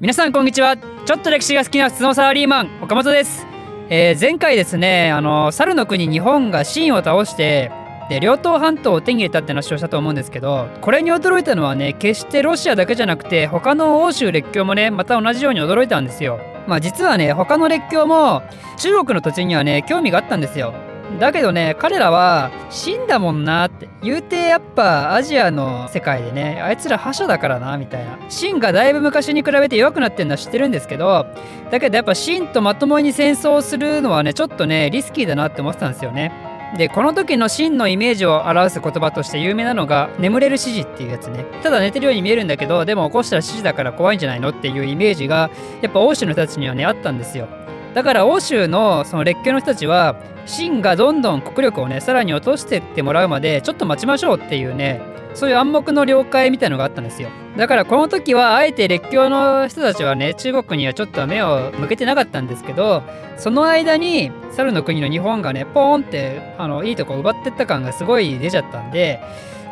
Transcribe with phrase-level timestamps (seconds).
[0.00, 0.76] 皆さんこんにちは。
[0.76, 3.44] ちょっと歴史が好きな普通のサラリーマン岡本です、
[3.90, 7.72] えー、前回ですねあの猿の国日本が秦を倒して
[8.08, 16.38] で両党半島を手に入れたって話をしたと思うんですけどこれに驚いたのはね決してロシアだけじゃなくて他の欧州列強もねまた同じように驚いたんですよ。
[16.68, 18.42] まあ実はね他の列強も
[18.76, 20.74] 中国の土地にはね興味があったんですよ。
[21.18, 23.88] だけどね彼らは死んだもんなって。
[24.00, 28.18] 言うてやっぱアジアの世界でねあいつら覇者だからなみたいな。
[28.28, 31.26] 秦がだいぶ昔に比べて弱くなってるのは知ってるんですけど
[31.70, 36.32] だけどやっぱ秦とまともに戦争するのはねちょっとねリスキーだなって思ってたんですよね。
[36.76, 41.44] でこの時の秦のイメージを表す言葉として有名なのが眠れる指示っていうやつね。
[41.62, 47.48] ただ寝てるように見えるんだけどでも起こしたら指示だから怖いんじゃないのっていうイメージがやっぱ欧州の人たちにはねあったんですよ。
[47.94, 50.14] だから欧州のその列強の人たちは
[50.48, 55.00] 秦がどんどん国力をねさらに落としてってもらうまでちょっと待ちましょうっていうね
[55.34, 57.28] そういう暗黙の了解みたいのがあったんですよ。
[57.56, 63.02] だからこの時はあえて列強の人たちはね中国にはちょっと目を向けてなかったんですけど
[63.36, 69.20] その間に猿の国の日本がねポーンってあのいいとこ奪ってった感がすごい出ちゃったんで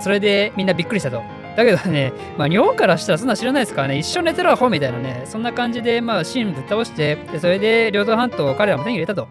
[0.00, 1.22] それでみんなびっくりしたと。
[1.56, 9.26] だけどね、まあ、日本からしたらそんな知らないですからね、一緒寝てるアホみたいなね、そんな感じで、まあ、秦ぶっ倒して、でそれで両党半島を彼らも手に入れたと。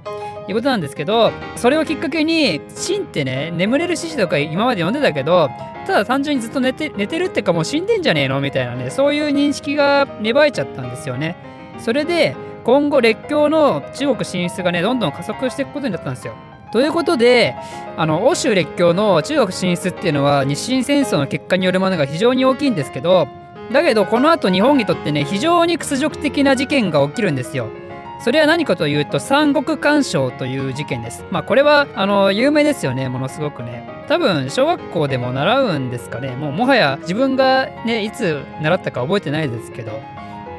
[0.47, 5.49] いうことなんですけど、それをきっかけに、秦ってね、眠れる獅子とか今まで読んでたけど、
[5.87, 8.39] ただ単純にずっと寝て寝てるってかもう死んでんじゃねえの？
[8.41, 11.35] みたいなね、そういう認識が芽生えちゃったんですよね。
[11.79, 16.35] それで、今後列強の中国進出がね、どんどん加速していくことになったんですよ。
[16.75, 17.55] ということで
[17.95, 23.29] あの欧州列強の中国進出っていうのは日清戦争の結果によるものが非常に大きいんですけど
[23.71, 27.69] だけどこの後日本にとってね非常に屈辱的な事件が起きるんですよ。
[28.21, 31.23] それは何かというと三国干渉という事件です。
[31.31, 33.87] まあこれはあの有名ですよねものすごくね。
[34.09, 39.93] 多分小学校でも習うんですかねもうもはや自分がねいつ習ったか覚えてないですけど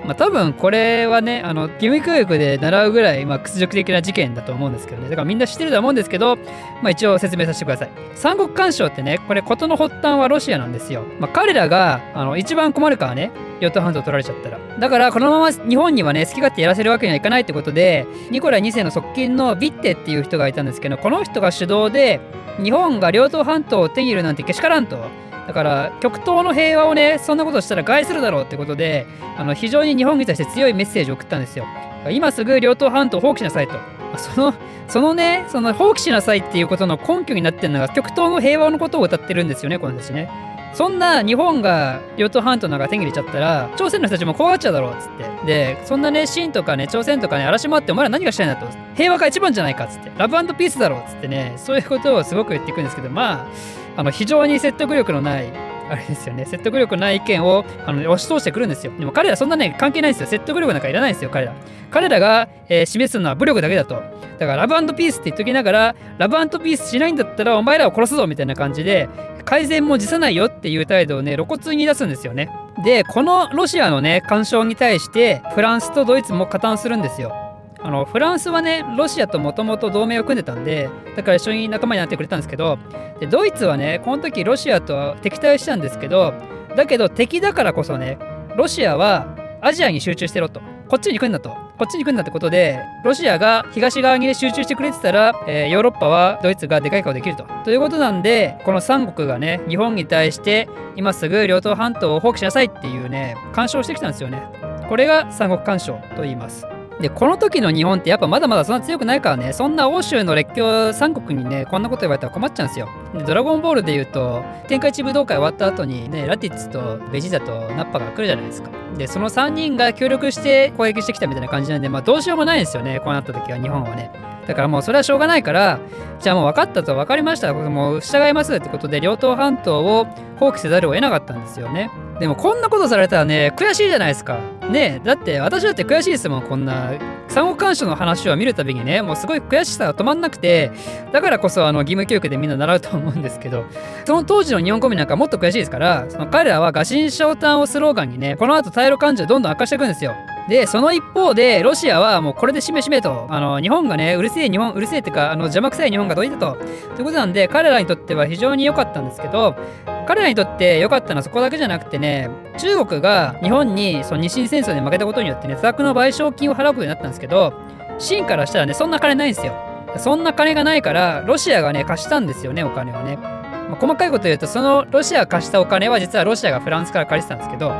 [0.06, 5.10] まあ、多分これはね、あの、義務教育で習うぐらい、まあ、屈辱的な事件だと思うんですけどね。
[5.10, 7.90] だからみんな知ってると思うんですけど、まあ、一応説明させてください。
[8.14, 11.04] 三国干渉ってね、これ事の発端はロシアなんですよ。
[11.18, 14.58] まあ、彼らが、あの、一番困るからね、ヨット半島取られちゃったら。
[14.78, 22.20] だから、このまま日本にはね、好き勝手やらせるわけにはいかないってことで、ニコライ2世の側近のビッテっていう人がいたんですけど、この人が主導で、
[22.62, 25.25] 日本が両党半島を手に入れるなんてけしからんと。
[25.46, 29.06] だから極東の平和をねそんなことしたら害するだろうってことで
[29.38, 31.64] あの非常に日本に対して強いメッセージを送ったんですよ。
[32.10, 33.74] 今すぐ両党半島を放棄しなさいと。
[34.16, 34.54] その
[34.88, 40.30] そのねその放棄しなさいっていうことの根拠になってるのが極東の平和のことを歌ってるんですよねこの人たちね。
[40.76, 45.24] そんな日本が両党半島なんか手に入れちゃったら朝鮮の人たちも怖がっちゃうだろうっつって。
[45.46, 50.12] でそんなね清とかね朝鮮とかね嵐回ってお前ら何がしたいんだと平和が一番じゃないかっつって。
[50.18, 51.54] ラブピースだろうっつってね。
[51.56, 53.48] そういうことをすごく言っていくんですけどま
[53.96, 55.50] ああの非常に説得力のない
[55.88, 56.44] あれですよね。
[56.44, 58.92] 説得力ない意見をあの押し通してくるんですよ。
[58.98, 60.26] でも彼らそんなね関係ないんですよ。
[60.26, 61.54] 説得力なんかいらないんですよ彼ら。
[61.90, 64.02] 彼らが、えー、示すのは武力だけだと。
[64.38, 69.08] だからラブピースって言っときながらラブピースしないんだったらお前らを殺すぞみたいな感じで
[69.46, 72.50] 改善も辞さないよっていう態度をね露骨に出すんですよね。
[72.84, 77.32] でこのロシアのね干渉に対してフランスとドイツも加担するんですよ。
[77.80, 82.78] あのフランスはねロシアともともと同盟を組んでたんでだから一緒に仲間になってくれたんですけど
[83.20, 86.34] でドイツはねこの時ロシアと敵対したんですけど
[86.74, 88.18] だけど敵だからこそね
[88.56, 90.60] ロシアはアジアに集中してろと。
[90.88, 91.65] こっちに行くんだと。
[91.78, 97.46] こっちに行くんだってことでロシアが東側に集中してくれてたら、えー、ヨーロッパはドイツがでかい顔できると。
[97.64, 104.42] ということなんでこの3国がね日本に対して今すぐ両党半島を放棄しなさいっていうね干渉してきたんですよね。
[104.88, 106.66] これが三国干渉と言います。
[107.00, 109.52] でこの時の日本ってやっぱまだまだそんな強くないからね。
[109.52, 112.88] そんな欧州の列強三国にねこんなこと言われたら困っちゃうんですよ。
[113.12, 118.70] でドラゴンボールで言うと天下一武道会終わった後にねラティッツとベジータとナッパが来るじゃないですか。
[118.96, 124.10] でその3人が協力して攻撃してきたみたいな感じなんでまあどうしようもないんですよねこうなった時は日本はね。
[124.46, 125.80] だからもうそれはしょうがないから
[126.20, 130.06] じゃあもう分かったと分かりましたもう従いますってことで両党半島を
[130.38, 131.90] 放棄せざるを得なかったんですよね。
[132.20, 134.38] でもこんなことされたらね悔しいじゃないですか。
[134.70, 136.92] ねだって私だって悔しいですもんこんな
[137.28, 140.72] 三国干渉の話を見るたびにねもうすごい悔しさが止まんなくて
[141.12, 143.64] だからこそあの義務教育でみんな習うと思うんですけど
[144.06, 150.14] その当時の日本国民なんかもっと悔しいですからその彼らは餓心昇胆をスローガンにねこの後対ロ感情どんどん悪化していくんですよ
[150.48, 156.56] で、その一方で、ロシアはもうこれでしめしめと、あの、日本がね、うるせえ日本、うるせえっていうか、あの、邪魔くさい日本がどいたと。
[156.94, 159.56] ということなんで、彼らにとっては非常に良かったんですけど、
[160.06, 167.52] 彼らにとって良かったのはそこだけじゃなくてね、中国が日本にその日清戦争で負けたことによってね、多額の賠償金を払うことになったんですけど、
[167.98, 169.54] 清からしたらね、そんな金ないんですよ。
[169.98, 173.16] そんな金がないから、ロシアがね、貸したんですよね、お金をね。
[173.16, 177.72] まあ、細かいこと言うと、そのロシアが貸したお金は実はロシアがフランスから借りてたんですけど、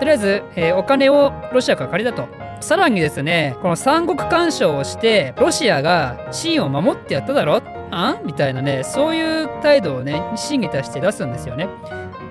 [0.00, 2.26] とりあえず、えー、お金をロシアから借りたと
[2.62, 8.26] さらにですねこの三国干渉をしてロシアが秦を守ってやっただろあん？
[8.26, 11.68] みたいなねそういう態度をね秦に対して出すんですよね。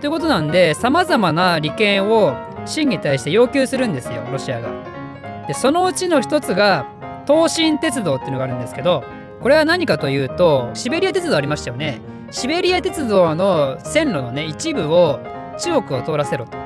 [0.02, 2.34] ということなんでさまざまな利権を
[2.66, 4.70] 秦に対して要求するんですよロシアが。
[5.48, 6.86] でそのうちの一つが
[7.28, 9.04] 東進鉄道っていうのがあるんですけど
[9.42, 12.02] これは何かというとシベリア鉄道ありましたよね。
[12.32, 15.20] シベリア鉄道の線路のね一部を
[15.60, 16.58] 中国を通らせろと。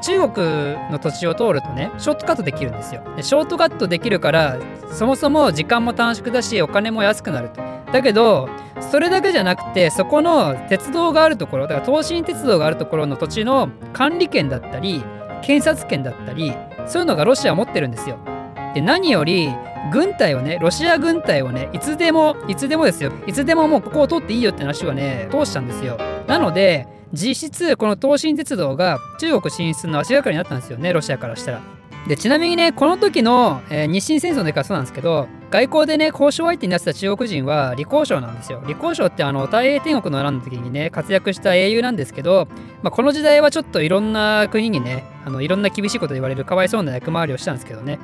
[0.00, 0.46] 中国
[0.92, 4.56] の土地を通るとねショートカットできるんですよでショートカットできるから
[4.92, 7.60] そもそも時間も短縮だしお金も安くなると
[7.92, 8.48] だけど
[8.90, 15.04] それだけじゃなくてそこの鉄道があるところだから東進鉄道があるところの土地の管理権だったり
[15.42, 16.54] 検察権だったり
[16.86, 18.18] そういうのがロシアは持ってるんですよ。
[18.74, 19.50] で何より
[19.92, 23.12] 軍隊をねロシア軍隊をねいつでもいつでもですよ。
[23.26, 25.98] いつでももうここを通っていいよって話はね通したんですよ。
[26.26, 31.60] なので実質この東進鉄道が中国進出の足がかりになったんですよねロシアからしたら。
[32.08, 38.60] でちなみにねこの時の、えー、日清戦争の時からそうなんですけど外交でね交渉相手になってた中国人は李光章なんですよ。
[38.62, 42.48] 李光章ってあの大英天国の乱の時にね活躍した英雄なんですけど、
[42.82, 47.98] まあ、この時代はちょっといろんな国にねあのいろんな厳しいこと言われるかわいそうな役回りをしたんですけどね。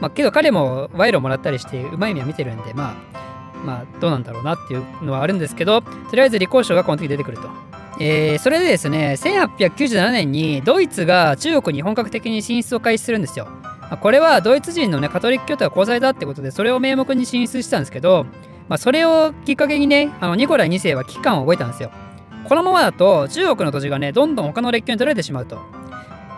[0.00, 2.94] まあ、けど彼も賄賂もらったりしてうまい目は見てるんでまあ
[3.64, 7.48] まあどうなんだろうなっていうのはあるんですけどとりあえず李光章がこの時出てくると。
[8.00, 13.46] えー、それでですね1897年にドイツが中国に本格的に進出を開始するんですよ。
[13.96, 18.26] これはドイツ人のねカトリック教徒が交際だってことでそれを名目に進出したんですけど、
[18.68, 21.90] まあ、それをきっかけにねあのニコライ2世は危機感を覚えたんですよ。
[22.44, 25.58] このままだと中国の土地がねどんどん他の列強に取られてしまうと。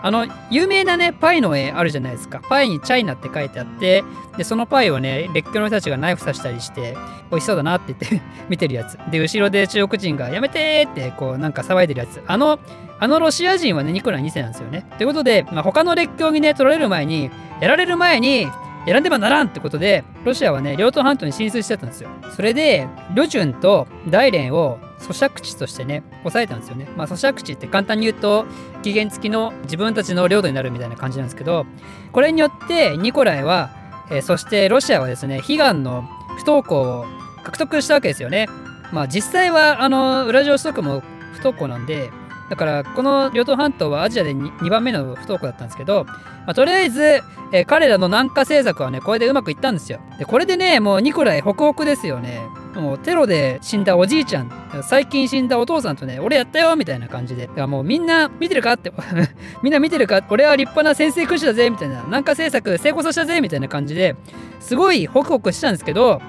[0.01, 2.41] あの有名なねパイの絵あるじゃないですか。
[2.47, 4.03] パイにチャイナって書いてあって
[4.37, 6.95] でそのパイをね列強の人たちがナイフ刺したりして
[7.31, 8.97] 美味しそうだなって言って 見てるやつ。
[9.11, 12.21] で後ろで中国人がやめてってこうなんか騒いでるやつ。
[12.27, 12.59] あの
[12.99, 14.85] あのロシア人はねニコラ2世なんですよね。
[14.97, 17.29] ということで、まあ、他の列強にね取られる前に
[17.61, 18.47] やられる前に
[18.85, 22.09] 選んではならんってことでロシアはね両党半島に進出してたんですよ。
[22.35, 26.87] それで旅順と大連を咀嚼地としてね抑えたんですよね。
[26.95, 28.45] まあ咀嚼地って簡単に言うと
[28.83, 31.65] 期限付きの自分たちの領土になるみたいな感じなんですけど
[32.11, 33.69] これによってニコライは、
[34.09, 36.03] えー、そしてロシアはですね悲願の
[36.37, 37.05] 不登校を
[37.43, 38.47] 獲得したわけですよね。
[38.91, 41.01] まあ実際はあのウラジオストクも
[41.33, 42.09] 不登校なんで
[42.49, 46.13] だからこの両党半島はアジアで 2, 番目の不登校だったんですけど、ま
[46.47, 47.03] あ、とりあえず、
[47.51, 49.99] えー、彼らの南下政策はねこれでうまくいったんですよ。
[50.17, 52.41] でこれでねもうニコライホクホクですよね。
[52.77, 54.51] もうテロで死んだおじいちゃん。
[54.83, 57.47] 最近死んだお父さんとね俺やったよみたいな感じで。
[57.47, 58.91] だからもうみんな見てるかって。
[59.63, 60.21] みんな見てるか？
[60.29, 62.03] 俺は立派な先生君主だぜみたいな。
[62.05, 64.15] 南下政策成功させたぜみたいな感じで
[64.59, 66.21] すごいホクホクしたんですけど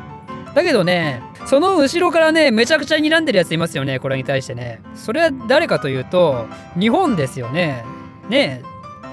[0.54, 4.80] だけどねその後ろからねめちゃくちゃ睨んでるやついますよねこれに対してね。
[4.94, 6.46] それは誰かというと
[6.78, 7.84] 日本ですよね。
[8.28, 8.62] ね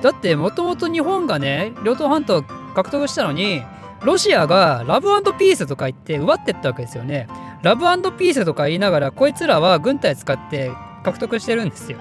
[0.01, 3.63] だってもともと日本がね両党半島獲得したのに
[4.05, 7.27] ロシアがラブピースとか言って奪ってったわけですよね。
[7.63, 7.81] ラブ
[8.13, 10.71] ピースとか言いながらこいつらは軍隊使って
[11.03, 11.97] 獲得してるんですよ。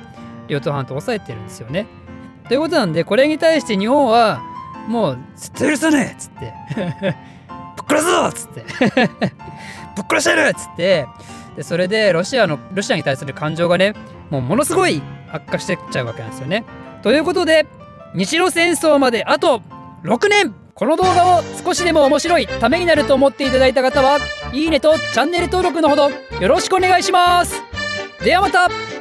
[0.46, 1.86] 両党半島抑えてるんですよね。
[2.48, 4.42] ということなんでこれに対して日本は
[4.86, 6.52] もう「絶対許さねえ!」っつって
[7.76, 8.64] 「ぶっ殺すぞ!」っつって
[9.96, 11.06] 「ぶっ殺してる!」っつって
[11.56, 13.94] でそれでロシアのロシアに対する感情がね
[14.28, 15.02] もうものすごい
[15.32, 16.64] 悪化してっちゃうわけなんですよね。
[17.02, 17.66] ということで
[18.14, 19.62] 日露戦争まであと
[20.04, 24.18] 6年この動画を少しでも面白いためになると思っていただいた方は
[24.52, 27.62] いいねとチャンネル登録のほどよろしくお願いします。
[28.24, 28.93] ではまた。